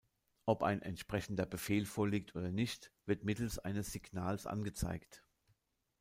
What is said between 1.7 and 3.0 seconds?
vorliegt oder nicht,